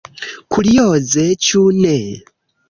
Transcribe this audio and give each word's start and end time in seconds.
Kurioze, 0.55 1.27
ĉu 1.49 1.63
ne? 1.83 1.95